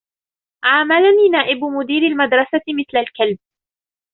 عاملني 0.63 1.29
نائب 1.31 1.63
مدير 1.63 2.01
المدرسة 2.03 2.61
مثل 2.79 2.97
الكلب. 2.97 3.37